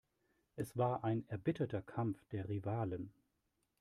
[0.55, 3.13] Es war ein erbitterter Kampf der Rivalen.